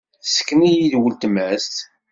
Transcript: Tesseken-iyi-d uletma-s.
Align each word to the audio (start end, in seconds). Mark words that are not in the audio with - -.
Tesseken-iyi-d 0.23 0.93
uletma-s. 0.99 1.71